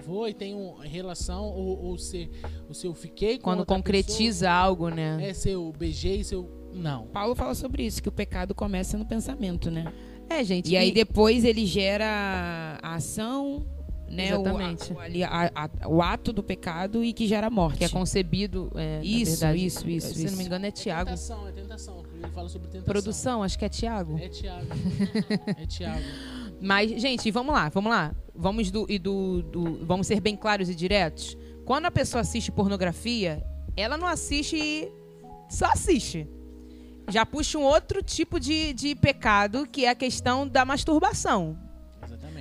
[0.06, 2.30] vou e tenho relação, ou, ou se,
[2.68, 5.14] ou se eu fiquei com Quando outra concretiza algo, né?
[5.16, 6.52] pessoa, é se eu beijei, se eu.
[6.74, 7.08] Não.
[7.08, 9.86] Paulo fala sobre isso, que o pecado começa no pensamento, né?
[10.30, 10.70] É, gente.
[10.72, 13.66] E aí depois ele gera a ação,
[14.16, 14.30] né?
[14.30, 14.94] Exatamente.
[14.94, 17.78] O, a- ali, a- a- o ato do pecado e que gera morte.
[17.80, 18.72] que é concebido.
[18.76, 20.38] É, Isso, verdade, isso, isso, Se não isso.
[20.38, 21.06] me engano, é É Tiago.
[21.06, 22.04] tentação, é tentação.
[22.16, 22.92] Ele fala sobre tentação.
[22.94, 24.18] Produção, acho que é Tiago.
[24.20, 24.68] É Tiago.
[25.62, 26.02] é Tiago.
[26.62, 28.16] Mas, gente, vamos lá, vamos lá.
[28.34, 31.38] Vamos do, e do, do- vamos ser bem claros e diretos.
[31.66, 33.44] Quando a pessoa assiste pornografia,
[33.76, 34.92] ela não assiste e
[35.50, 36.28] só assiste.
[37.10, 41.58] Já puxa um outro tipo de, de pecado, que é a questão da masturbação.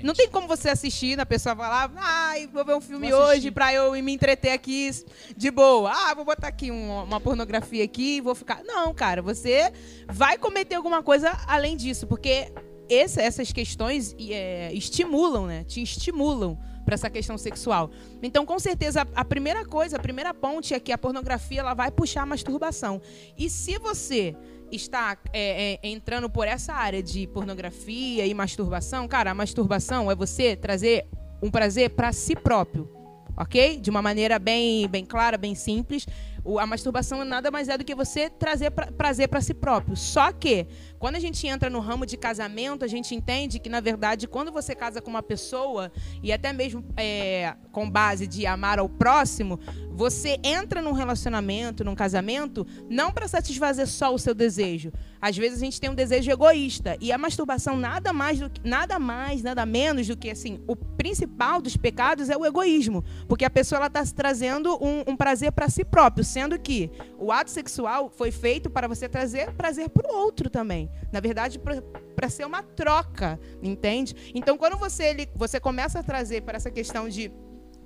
[0.05, 0.07] Exatamente.
[0.07, 3.23] Não tem como você assistir, a pessoa vai lá, ai, vou ver um filme Vou
[3.23, 3.39] assistir.
[3.39, 4.91] hoje pra eu me entreter aqui
[5.37, 5.91] de boa.
[5.93, 8.63] Ah, vou botar aqui um- uma pornografia aqui e vou ficar.
[8.65, 9.73] Não, cara, você
[10.09, 12.53] vai cometer alguma coisa além disso, porque
[12.89, 15.65] esse- essas questões é, estimulam, né?
[15.65, 17.91] Te estimulam pra essa questão sexual.
[18.23, 21.73] Então, com certeza, a, a primeira coisa, a primeira ponte é que a pornografia ela
[21.73, 23.01] vai puxar a masturbação.
[23.39, 24.37] E se você
[24.73, 30.15] está é, é, entrando por essa área de pornografia e masturbação, cara, a masturbação é
[30.15, 31.07] você trazer
[31.43, 32.91] um prazer para si próprio,
[33.37, 33.79] ok?
[33.81, 36.07] De uma maneira bem, bem clara, bem simples.
[36.45, 39.97] O- a masturbação nada mais é do que você trazer pra, prazer para si próprio.
[39.97, 40.67] Só que
[41.05, 44.51] quando a gente entra no ramo de casamento, a gente entende que na verdade quando
[44.51, 49.61] você casa com uma pessoa e até mesmo é, com base de amar ao próximo,
[49.93, 54.93] você entra num relacionamento, num casamento, não para satisfazer só o seu desejo.
[55.21, 58.67] Às vezes a gente tem um desejo egoísta e a masturbação nada mais, do que,
[58.67, 63.45] nada mais, nada menos do que assim, o principal dos pecados é o egoísmo, porque
[63.45, 68.09] a pessoa está trazendo um, um prazer para si próprio, sendo que o ato sexual
[68.09, 70.91] foi feito para você trazer prazer para o outro também.
[71.13, 74.33] Na verdade, para ser uma troca, entende?
[74.35, 77.31] Então, quando você ele, você começa a trazer para essa questão de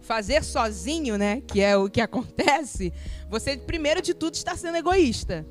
[0.01, 2.93] fazer sozinho, né, que é o que acontece,
[3.29, 5.47] você primeiro de tudo está sendo egoísta,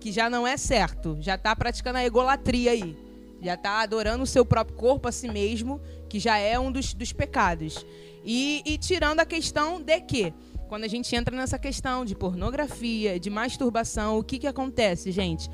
[0.00, 2.96] que já não é certo, já está praticando a egolatria aí,
[3.40, 6.94] já está adorando o seu próprio corpo a si mesmo, que já é um dos,
[6.94, 7.84] dos pecados.
[8.24, 10.34] E, e tirando a questão de que,
[10.68, 15.48] quando a gente entra nessa questão de pornografia, de masturbação, o que, que acontece, gente?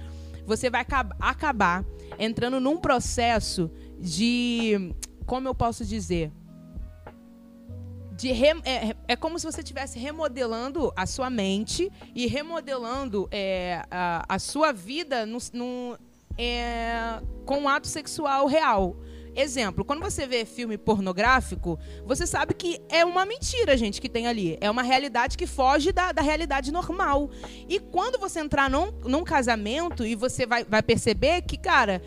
[0.46, 1.84] Você vai acab- acabar
[2.18, 4.94] entrando num processo de.
[5.26, 6.30] Como eu posso dizer?
[8.14, 13.82] de re- é, é como se você estivesse remodelando a sua mente e remodelando é,
[13.90, 15.98] a, a sua vida no, no-
[16.38, 18.96] é, com um ato sexual real.
[19.34, 24.26] Exemplo, quando você vê filme pornográfico, você sabe que é uma mentira, gente, que tem
[24.26, 24.58] ali.
[24.60, 27.30] É uma realidade que foge da, da realidade normal.
[27.68, 32.02] E quando você entrar num, num casamento e você vai, vai perceber que, cara,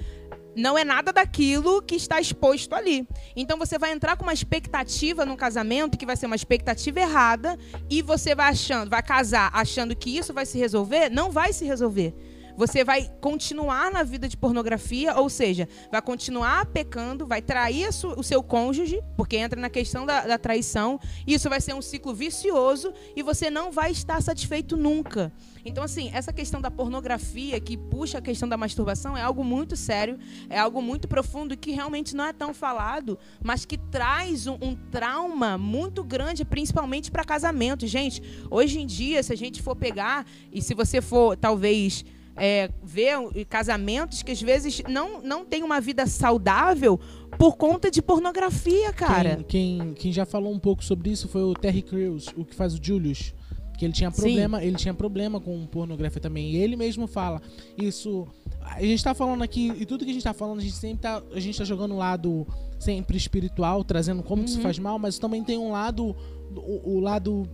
[0.56, 3.08] não é nada daquilo que está exposto ali.
[3.36, 7.58] Então você vai entrar com uma expectativa no casamento que vai ser uma expectativa errada
[7.90, 11.66] e você vai achando, vai casar achando que isso vai se resolver, não vai se
[11.66, 12.16] resolver.
[12.58, 18.24] Você vai continuar na vida de pornografia, ou seja, vai continuar pecando, vai trair o
[18.24, 22.14] seu cônjuge, porque entra na questão da, da traição, e isso vai ser um ciclo
[22.14, 25.32] vicioso e você não vai estar satisfeito nunca.
[25.66, 29.76] Então, assim, essa questão da pornografia que puxa a questão da masturbação é algo muito
[29.76, 34.58] sério, é algo muito profundo que realmente não é tão falado, mas que traz um,
[34.62, 37.88] um trauma muito grande, principalmente para casamento.
[37.88, 42.06] Gente, hoje em dia, se a gente for pegar, e se você for, talvez.
[42.38, 47.00] É, ver casamentos que às vezes não, não tem uma vida saudável
[47.38, 49.38] por conta de pornografia, cara.
[49.48, 52.56] Quem, quem, quem já falou um pouco sobre isso foi o Terry Crews, o que
[52.56, 53.34] faz o Julius.
[53.78, 54.66] Que ele tinha problema, Sim.
[54.68, 56.52] ele tinha problema com pornografia também.
[56.52, 57.42] E ele mesmo fala,
[57.78, 58.26] isso.
[58.62, 61.00] A gente tá falando aqui, e tudo que a gente tá falando, a gente sempre
[61.00, 61.22] tá.
[61.34, 62.48] A gente tá jogando um lado
[62.80, 64.46] sempre espiritual, trazendo como uhum.
[64.46, 66.16] que se faz mal, mas também tem um lado.
[66.56, 67.48] O, o lado.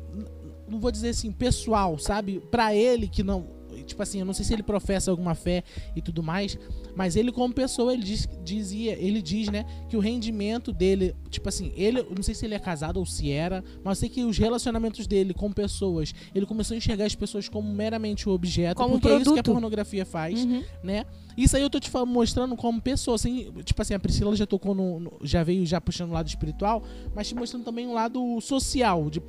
[0.67, 2.39] Não vou dizer assim, pessoal, sabe?
[2.39, 3.60] para ele que não
[3.91, 5.63] tipo assim, eu não sei se ele professa alguma fé
[5.95, 6.57] e tudo mais,
[6.95, 11.47] mas ele como pessoa, ele diz, dizia, ele diz, né, que o rendimento dele, tipo
[11.47, 14.23] assim, ele, não sei se ele é casado ou se era, mas eu sei que
[14.23, 18.77] os relacionamentos dele com pessoas, ele começou a enxergar as pessoas como meramente o objeto,
[18.77, 20.63] como porque um é isso que a pornografia faz, uhum.
[20.83, 21.05] né?
[21.37, 24.75] Isso aí eu tô te mostrando como pessoa, assim, tipo assim, a Priscila já tocou
[24.75, 26.83] no, no já veio já puxando o lado espiritual,
[27.15, 29.21] mas te mostrando também o lado social, de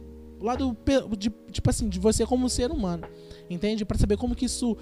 [0.43, 0.77] o lado
[1.17, 3.07] de, tipo assim, de você como ser humano
[3.55, 3.85] entende?
[3.85, 4.77] Para saber como que isso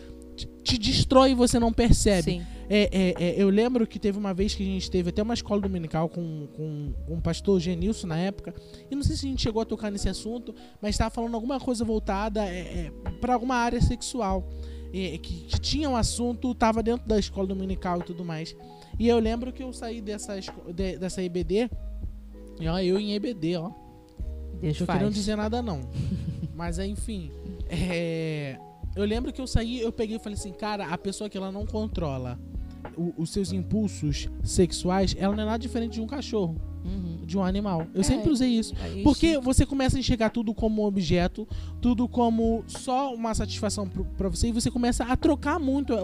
[0.63, 2.41] te destrói e você não percebe.
[2.69, 5.35] É, é, é, eu lembro que teve uma vez que a gente teve até uma
[5.35, 8.55] escola dominical com, com, com um pastor Genilson na época,
[8.91, 11.59] e não sei se a gente chegou a tocar nesse assunto, mas estava falando alguma
[11.59, 14.49] coisa voltada é, é para alguma área sexual.
[14.93, 18.57] que, que, tinha um assunto, estava dentro da escola dominical e tudo mais.
[18.99, 20.39] E eu lembro que eu saí dessa,
[20.73, 21.69] de, dessa EBD,
[22.61, 23.90] e ó, eu em EBD, ó.
[24.61, 25.81] Deixa eu querendo dizer nada não.
[26.55, 27.31] Mas enfim,
[27.69, 28.59] é,
[28.95, 31.51] eu lembro que eu saí, eu peguei e falei assim, cara, a pessoa que ela
[31.51, 32.39] não controla
[32.97, 36.61] o, os seus impulsos sexuais, ela não é nada diferente de um cachorro.
[36.83, 37.27] Uhum.
[37.27, 37.87] De um animal.
[37.95, 38.75] Eu é, sempre usei isso.
[38.75, 41.47] É porque você começa a enxergar tudo como objeto,
[41.81, 45.95] tudo como só uma satisfação para você, e você começa a trocar muito,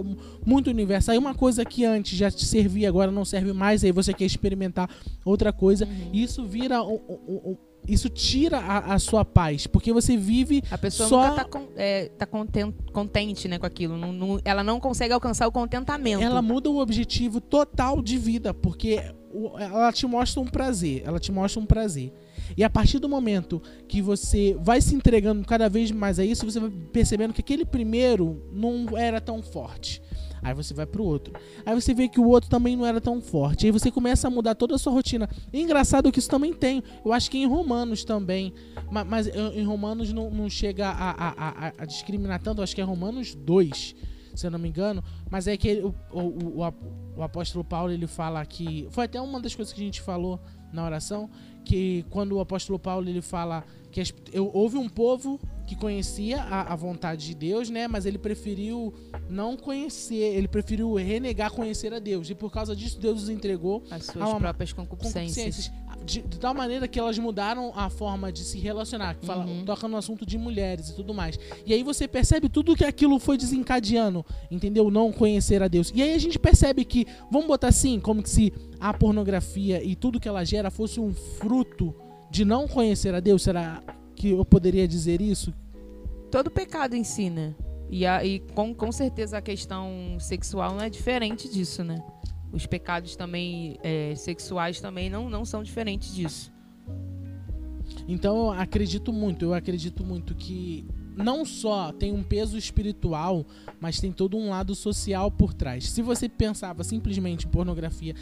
[0.44, 1.10] muito o universo.
[1.10, 4.26] Aí uma coisa que antes já te servia, agora não serve mais, aí você quer
[4.26, 4.88] experimentar
[5.24, 5.86] outra coisa.
[5.86, 6.10] Uhum.
[6.12, 7.56] E isso vira um, um,
[7.88, 11.28] isso tira a, a, sua paz, porque você vive a pessoa só...
[11.28, 15.12] nunca tá, com, é, tá content, contente né, com aquilo, não, não, ela não consegue
[15.12, 16.22] alcançar o contentamento.
[16.22, 19.00] Ela muda o objetivo total de vida, porque
[19.58, 22.12] ela te mostra um prazer, ela te mostra um prazer.
[22.56, 26.44] E a partir do momento que você vai se entregando cada vez mais a isso,
[26.44, 30.00] você vai percebendo que aquele primeiro não era tão forte.
[30.42, 31.34] Aí você vai pro outro.
[31.64, 33.66] Aí você vê que o outro também não era tão forte.
[33.66, 35.28] Aí você começa a mudar toda a sua rotina.
[35.52, 36.82] E engraçado que isso também tem.
[37.04, 38.52] Eu acho que em Romanos também.
[38.90, 42.60] Mas, mas em Romanos não, não chega a, a, a, a, discriminar tanto.
[42.60, 43.94] Eu acho que é Romanos 2,
[44.34, 45.02] se eu não me engano.
[45.30, 46.74] Mas é que ele, o, o, o,
[47.16, 48.86] o apóstolo Paulo ele fala que.
[48.90, 50.40] Foi até uma das coisas que a gente falou
[50.72, 51.28] na oração.
[51.64, 53.64] Que quando o apóstolo Paulo ele fala
[53.96, 57.88] que as, eu, houve um povo que conhecia a, a, vontade de Deus, né?
[57.88, 58.92] Mas ele preferiu
[59.26, 62.28] não conhecer, ele preferiu renegar conhecer a Deus.
[62.28, 65.72] E por causa disso, Deus os entregou as suas uma, próprias concupiscências.
[66.04, 69.64] De, de, tal maneira que elas mudaram a forma de se relacionar, que fala, uhum.
[69.64, 71.38] toca no assunto de mulheres e tudo mais.
[71.64, 74.90] E aí você percebe tudo que aquilo foi desencadeando, entendeu?
[74.90, 75.90] Não conhecer a Deus.
[75.94, 79.96] E aí a gente percebe que, vamos botar assim, como que se a pornografia e
[79.96, 81.94] tudo que ela gera fosse um fruto
[82.30, 83.42] de não conhecer a Deus?
[83.42, 83.82] Será
[84.14, 85.52] que eu poderia dizer isso?
[86.30, 87.56] Todo pecado ensina.
[87.88, 92.02] E, a, e com, com certeza a questão sexual não é diferente disso, né?
[92.52, 96.52] Os pecados também é, sexuais também não, não são diferentes disso.
[98.08, 100.84] Então eu acredito muito, eu acredito muito que
[101.16, 103.46] não só tem um peso espiritual,
[103.80, 105.88] mas tem todo um lado social por trás.
[105.88, 108.14] Se você pensava simplesmente em pornografia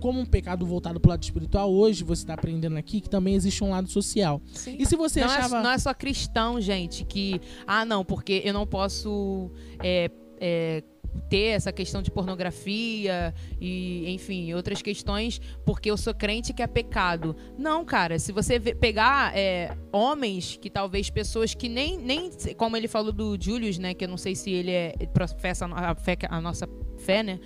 [0.00, 3.34] como um pecado voltado para o lado espiritual, hoje você está aprendendo aqui que também
[3.34, 4.40] existe um lado social.
[4.52, 4.76] Sim.
[4.78, 5.58] E se você não é achava.
[5.58, 7.40] É, não é só cristão, gente, que.
[7.66, 9.50] Ah, não, porque eu não posso.
[9.82, 10.82] É, é,
[11.28, 16.66] ter essa questão de pornografia e, enfim, outras questões, porque eu sou crente que é
[16.66, 17.36] pecado.
[17.56, 22.30] Não, cara, se você pegar é, homens, que talvez pessoas que nem, nem.
[22.56, 23.94] Como ele falou do Julius, né?
[23.94, 26.68] Que eu não sei se ele é, professa a, fé, a nossa
[26.98, 27.38] fé, né?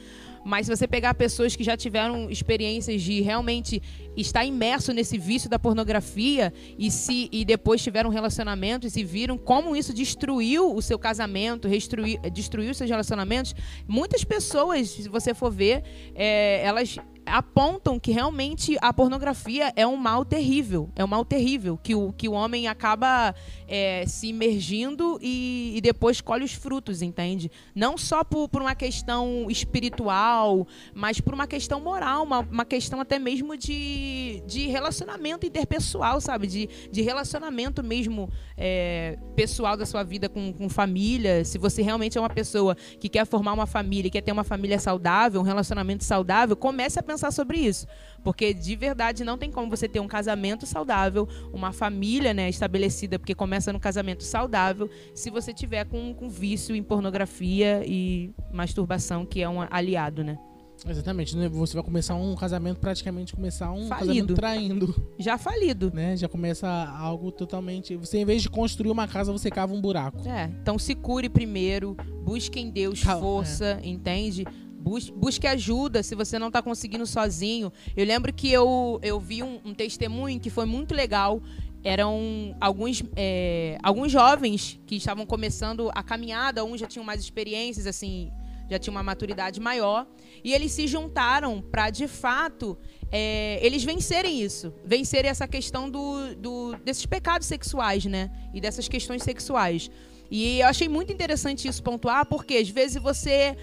[0.45, 3.83] Mas se você pegar pessoas que já tiveram experiências de realmente
[4.17, 9.77] estar imerso nesse vício da pornografia e se e depois tiveram relacionamentos e viram como
[9.77, 13.55] isso destruiu o seu casamento, destruiu, destruiu seus relacionamentos,
[13.87, 15.83] muitas pessoas, se você for ver,
[16.15, 16.97] é, elas
[17.31, 20.91] apontam que realmente a pornografia é um mal terrível.
[20.97, 21.79] É um mal terrível.
[21.83, 23.35] Que o, que o homem acaba
[23.67, 27.51] é, se imergindo e, e, depois colhe os frutos, entende?
[27.75, 33.01] Não só por, por uma questão espiritual, mas por uma questão moral, uma, uma questão
[33.01, 36.47] até mesmo de, de relacionamento interpessoal, sabe?
[36.47, 41.45] De, de relacionamento mesmo é, pessoal da sua vida com, com família.
[41.45, 44.79] Se você realmente é uma pessoa que quer formar uma família, quer ter uma família
[44.79, 47.87] saudável, um relacionamento saudável, comece a pensar sobre isso.
[48.23, 53.19] Porque de verdade não tem como você ter um casamento saudável, uma família né, estabelecida,
[53.19, 59.27] porque começa no casamento saudável, se você tiver com, com vício em pornografia e masturbação,
[59.27, 60.39] que é um aliado, né?
[60.87, 61.49] Exatamente, né?
[61.49, 64.35] você vai começar um casamento praticamente começar um falido.
[64.35, 65.11] casamento traindo.
[65.19, 65.91] Já falido.
[65.93, 66.17] Né?
[66.17, 67.97] Já começa algo totalmente.
[67.97, 70.27] Você, em vez de construir uma casa, você cava um buraco.
[70.29, 70.51] É.
[70.63, 73.89] Então se cure primeiro, busque em Deus Calma, força, é.
[73.89, 74.47] entende?
[74.79, 77.73] Busque ajuda se você não está conseguindo sozinho.
[77.97, 81.43] Eu lembro que eu, eu vi um, um testemunho que foi muito legal.
[81.83, 87.87] Eram alguns, é, alguns jovens que estavam começando a caminhada, uns já tinham mais experiências,
[87.87, 88.31] assim,
[88.69, 90.07] já tinham uma maturidade maior.
[90.45, 92.77] E eles se juntaram para, de fato,
[93.11, 94.73] é, eles vencerem isso.
[94.85, 98.31] Vencerem essa questão do, do, desses pecados sexuais, né?
[98.53, 99.91] E dessas questões sexuais.
[100.31, 103.57] E eu achei muito interessante isso pontuar, porque às vezes você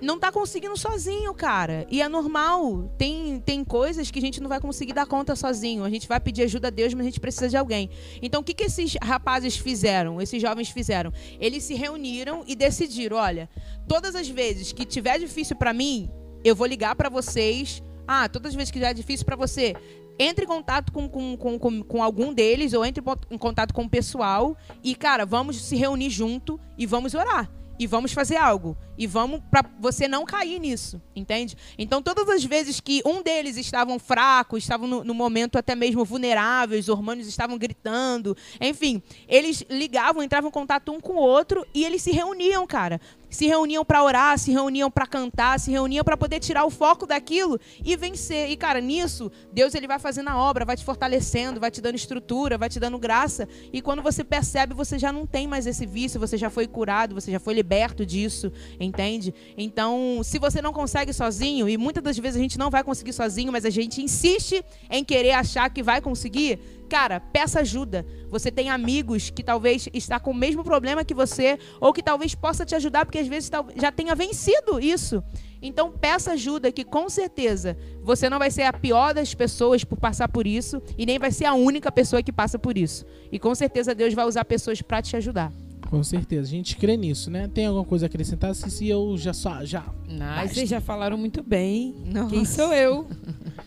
[0.00, 1.86] não tá conseguindo sozinho, cara.
[1.90, 2.90] E é normal.
[2.96, 5.84] Tem, tem coisas que a gente não vai conseguir dar conta sozinho.
[5.84, 7.90] A gente vai pedir ajuda a Deus, mas a gente precisa de alguém.
[8.22, 10.20] Então, o que, que esses rapazes fizeram?
[10.20, 11.12] Esses jovens fizeram?
[11.40, 13.48] Eles se reuniram e decidiram: olha,
[13.86, 16.10] todas as vezes que tiver difícil para mim,
[16.44, 17.82] eu vou ligar para vocês.
[18.06, 19.74] Ah, todas as vezes que tiver difícil para você,
[20.18, 23.84] entre em contato com, com, com, com, com algum deles ou entre em contato com
[23.84, 28.76] o pessoal e, cara, vamos se reunir junto e vamos orar e vamos fazer algo.
[28.96, 31.56] E vamos para você não cair nisso, entende?
[31.78, 36.04] Então, todas as vezes que um deles estavam fracos, estavam no, no momento até mesmo
[36.04, 41.64] vulneráveis, os hormônios estavam gritando, enfim, eles ligavam, entravam em contato um com o outro
[41.72, 46.04] e eles se reuniam, cara se reuniam para orar, se reuniam para cantar, se reuniam
[46.04, 48.50] para poder tirar o foco daquilo e vencer.
[48.50, 51.96] E cara, nisso, Deus ele vai fazendo a obra, vai te fortalecendo, vai te dando
[51.96, 53.48] estrutura, vai te dando graça.
[53.72, 57.14] E quando você percebe, você já não tem mais esse vício, você já foi curado,
[57.14, 59.34] você já foi liberto disso, entende?
[59.56, 63.12] Então, se você não consegue sozinho, e muitas das vezes a gente não vai conseguir
[63.12, 66.58] sozinho, mas a gente insiste em querer achar que vai conseguir,
[66.88, 68.06] Cara, peça ajuda.
[68.30, 72.34] Você tem amigos que talvez está com o mesmo problema que você, ou que talvez
[72.34, 75.22] possa te ajudar, porque às vezes já tenha vencido isso.
[75.60, 79.98] Então peça ajuda, que com certeza você não vai ser a pior das pessoas por
[79.98, 83.04] passar por isso, e nem vai ser a única pessoa que passa por isso.
[83.30, 85.52] E com certeza Deus vai usar pessoas para te ajudar.
[85.90, 87.48] Com certeza, a gente crê nisso, né?
[87.48, 88.54] Tem alguma coisa a acrescentar?
[88.54, 89.86] Se, se eu já só já.
[90.06, 91.94] Mas vocês já falaram muito bem.
[92.04, 92.28] Nossa.
[92.28, 93.06] Quem sou eu?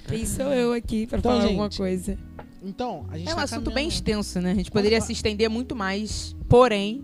[0.07, 2.17] Quem sou eu aqui para então, falar gente, alguma coisa?
[2.63, 3.75] Então, a gente É um tá assunto caminhando.
[3.75, 4.51] bem extenso, né?
[4.51, 7.03] A gente poderia se estender muito mais, porém.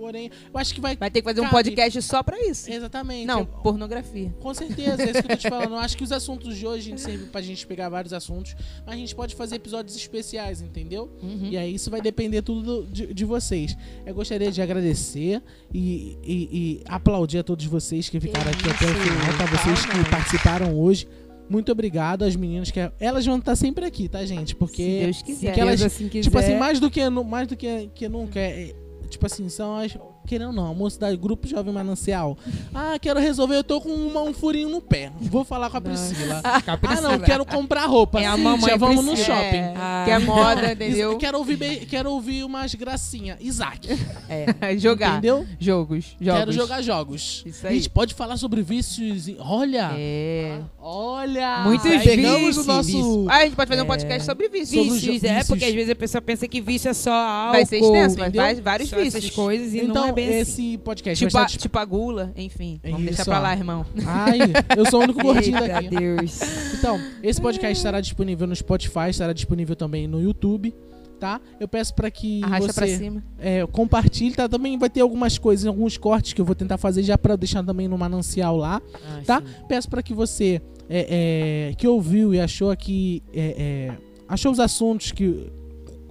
[0.00, 0.96] Porém, eu acho que vai.
[0.96, 2.72] Vai ter que fazer um podcast só pra isso.
[2.72, 3.26] Exatamente.
[3.26, 3.46] Não, eu...
[3.46, 4.34] pornografia.
[4.40, 5.72] Com certeza, é isso que eu tô te falando.
[5.72, 8.56] Eu acho que os assuntos de hoje a gente serve pra gente pegar vários assuntos,
[8.86, 11.10] mas a gente pode fazer episódios especiais, entendeu?
[11.22, 11.48] Uhum.
[11.50, 13.76] E aí isso vai depender tudo de, de, vocês.
[14.06, 18.70] Eu gostaria de agradecer e, e, e aplaudir a todos vocês que ficaram que aqui
[18.70, 19.44] até o final, tá?
[19.44, 21.06] Vocês que participaram hoje.
[21.50, 24.54] Muito obrigado às meninas que elas vão estar sempre aqui, tá, gente?
[24.54, 25.58] Porque Se Deus quiser.
[25.58, 26.22] elas, Deus assim quiser.
[26.22, 28.72] tipo assim, mais do que mais do que, que nunca, é,
[29.08, 29.92] tipo assim, são as
[30.26, 32.38] querendo não, a moça da Grupo Jovem Manancial.
[32.74, 35.10] Ah, quero resolver, eu tô com uma, um furinho no pé.
[35.20, 36.40] Vou falar com a Priscila.
[36.44, 38.20] ah, não, quero comprar roupa.
[38.20, 39.56] É a mamãe vamos no shopping.
[39.56, 40.02] É, ah.
[40.04, 41.18] Que é moda, entendeu?
[41.18, 43.38] Quero ouvir, quero ouvir umas gracinhas.
[43.40, 43.88] Isaac.
[44.28, 45.18] É, jogar.
[45.18, 45.46] Entendeu?
[45.58, 46.16] Jogos.
[46.20, 46.38] jogos.
[46.38, 47.42] Quero jogar jogos.
[47.44, 47.72] Isso aí.
[47.72, 49.28] A gente pode falar sobre vícios.
[49.40, 49.90] Olha.
[49.96, 50.60] É.
[50.78, 51.62] Olha.
[51.64, 52.64] Muitos Pegamos vícios.
[52.64, 53.26] o nosso...
[53.28, 54.86] Ah, a gente pode fazer um podcast sobre vícios.
[54.92, 57.52] Vícios, é, porque às vezes a pessoa pensa que vício é só álcool.
[57.52, 59.30] Vai ser extenso, mas vai vários só vícios.
[59.30, 61.58] coisas e então, não é esse podcast Tipo vai a, estar...
[61.58, 62.80] tipo a gula, enfim.
[62.82, 63.84] Vamos Isso, deixar pra lá, irmão.
[64.06, 64.38] Ai,
[64.76, 65.88] eu sou o único gordinho Eita daqui.
[65.88, 66.40] Deus.
[66.78, 70.74] Então, esse podcast estará disponível no Spotify, estará disponível também no YouTube,
[71.18, 71.40] tá?
[71.58, 74.48] Eu peço para que Arrasta você é, compartilhe, tá?
[74.48, 77.62] Também vai ter algumas coisas, alguns cortes que eu vou tentar fazer já para deixar
[77.62, 79.40] também no manancial lá, Ah, tá?
[79.40, 79.64] sim.
[79.68, 83.54] Peço para que você é, é, que ouviu e achou aqui, é,
[83.90, 83.92] é,
[84.28, 85.50] achou os assuntos que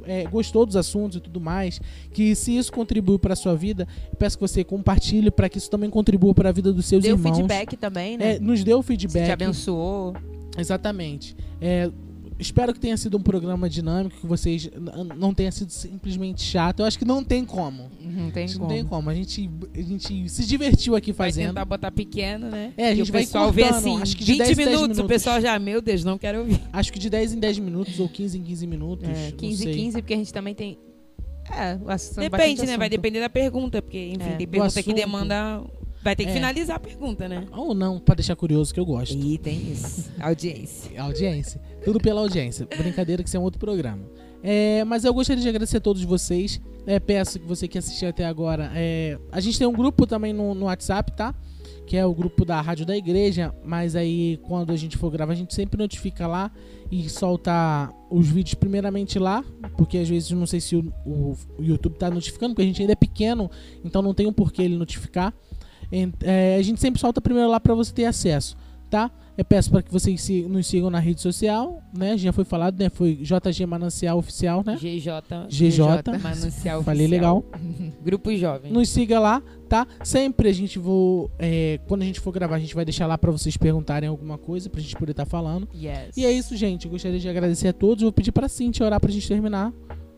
[0.06, 1.80] é, gostou dos assuntos e tudo mais,
[2.14, 5.90] que se isso contribuiu para sua vida, peço que você compartilhe para que isso também
[5.90, 7.36] contribua para a vida dos seus Deu irmãos.
[7.38, 8.36] feedback também, né?
[8.36, 9.32] É, nos deu Se te feedback.
[9.32, 10.14] abençoou.
[10.58, 11.36] Exatamente.
[11.62, 11.90] É,
[12.40, 14.70] espero que tenha sido um programa dinâmico, que vocês
[15.18, 16.80] não tenha sido simplesmente chato.
[16.80, 17.92] Eu acho que não tem como.
[18.02, 18.60] Não tem como.
[18.60, 19.10] não tem como.
[19.10, 21.50] A gente, a gente se divertiu aqui Vai fazendo.
[21.50, 22.74] tentar botar pequeno, né?
[22.78, 24.56] É, a gente o vai pessoal vê cortando, assim, acho que de 20 10 em
[24.56, 25.00] 10 minutos, minutos.
[25.06, 26.62] o pessoal já, meu Deus, não quero ouvir.
[26.72, 29.08] Acho que de 10 em 10 minutos ou 15 em 15 minutos.
[29.10, 29.74] É, não 15 sei.
[29.76, 30.78] 15, porque a gente também tem.
[31.52, 32.78] É, o assunto- Depende, bastante né?
[32.78, 32.92] Vai assunto.
[32.92, 34.36] depender da pergunta, porque, enfim, É.
[34.36, 35.64] tem pergunta que demanda.
[36.04, 36.34] Vai ter que É.
[36.34, 37.46] finalizar a pergunta, né?
[37.52, 39.18] Ou não, pra deixar curioso, que eu gosto.
[39.18, 40.10] E tem isso.
[40.20, 41.02] Audiência.
[41.02, 41.62] Audiência.
[41.84, 42.66] Tudo pela audiência.
[42.78, 44.04] Brincadeira que isso é um outro programa.
[44.42, 46.62] É, mas eu gostaria de agradecer a todos vocês.
[46.88, 48.72] É, peço que você que assistiu até agora.
[48.74, 51.36] é, a gente tem um grupo também no, no WhatsApp, tá?
[51.86, 53.54] Que é o grupo da Rádio da Igreja.
[53.66, 56.50] Mas aí, quando a gente for gravar, a gente sempre notifica lá
[56.90, 59.44] e solta os vídeos primeiramente lá.
[59.78, 62.66] Porque às vezes eu não sei se o, o- o YouTube tá notificando, porque a
[62.66, 63.52] gente ainda é pequeno,
[63.84, 65.34] então não tem um porquê ele notificar.
[66.22, 68.56] É, a gente sempre solta primeiro lá para você ter acesso,
[68.90, 69.10] tá?
[69.38, 72.18] Eu peço para que vocês se- nos sigam na rede social, né?
[72.18, 72.90] Já foi falado, né?
[72.90, 74.76] Foi JG Manancial Oficial, né?
[74.76, 75.48] GJ.
[75.48, 76.20] GJ.
[76.22, 77.46] Manancial Falei legal.
[78.04, 78.70] Grupo Jovem.
[78.70, 79.88] Nos siga lá, tá?
[80.04, 83.18] Sempre a gente vou, é, quando a gente for gravar, a gente vai deixar lá
[83.18, 85.70] para vocês perguntarem alguma coisa pra gente poder estar falando.
[85.74, 86.18] Yes.
[86.18, 86.84] E é isso, gente.
[86.86, 88.04] Eu gostaria de agradecer a todos.
[88.04, 89.72] Vou pedir pra Cintia orar pra gente terminar,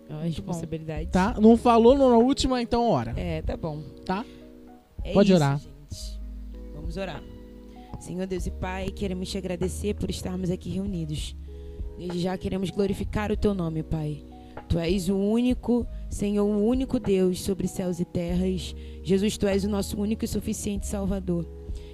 [0.09, 1.09] É uma responsabilidade.
[1.11, 1.35] tá?
[1.39, 3.83] Não falou na última, então ora, É, tá bom.
[4.03, 4.25] tá?
[5.03, 5.59] É Pode isso, orar.
[5.59, 6.21] gente.
[6.73, 7.23] Vamos orar.
[7.99, 11.35] Senhor Deus e Pai, queremos te agradecer por estarmos aqui reunidos.
[11.97, 14.23] Desde já queremos glorificar o teu nome, Pai.
[14.67, 18.75] Tu és o único, Senhor, o único Deus sobre céus e terras.
[19.03, 21.45] Jesus, tu és o nosso único e suficiente Salvador.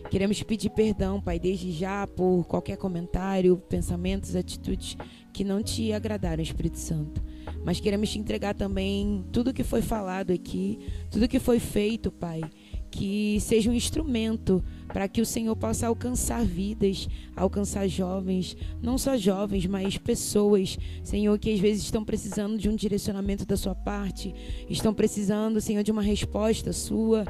[0.10, 4.96] Queremos pedir perdão, Pai, desde já por qualquer comentário, pensamentos, atitudes
[5.34, 7.22] que não te agradaram, Espírito Santo.
[7.65, 10.80] Mas queremos te entregar também tudo que foi falado aqui,
[11.12, 12.41] tudo que foi feito, Pai
[12.89, 19.17] que seja um instrumento para que o Senhor possa alcançar vidas, alcançar jovens, não só
[19.17, 24.34] jovens, mas pessoas, Senhor, que às vezes estão precisando de um direcionamento da sua parte,
[24.69, 27.26] estão precisando, Senhor, de uma resposta sua.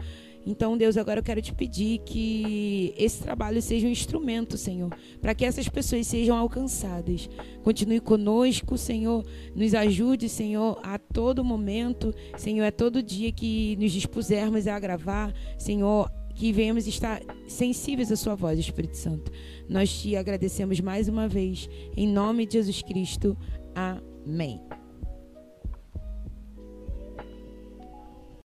[0.48, 4.90] Então, Deus, agora eu quero te pedir que esse trabalho seja um instrumento, Senhor,
[5.22, 7.30] para que essas pessoas sejam alcançadas.
[7.64, 13.92] Continue conosco, Senhor, nos ajude, Senhor, a todo momento, Senhor, a todo dia que nos
[13.92, 19.30] dispusermos a gravar, Senhor, que venhamos estar sensíveis à Sua voz, Espírito Santo.
[19.68, 23.36] Nós te agradecemos mais uma vez, em nome de Jesus Cristo.
[23.76, 24.67] Amém.